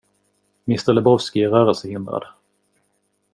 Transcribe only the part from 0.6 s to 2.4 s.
Mr Lebowski är rörelsehindrad.